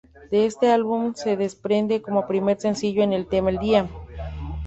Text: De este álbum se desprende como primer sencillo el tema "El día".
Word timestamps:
De 0.31 0.47
este 0.47 0.71
álbum 0.71 1.13
se 1.13 1.37
desprende 1.37 2.01
como 2.01 2.25
primer 2.25 2.59
sencillo 2.59 3.03
el 3.03 3.27
tema 3.27 3.51
"El 3.51 3.59
día". 3.59 3.87